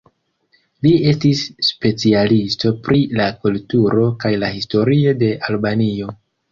[0.85, 6.15] Li estis specialisto pri la kulturo kaj la historio de Albanio.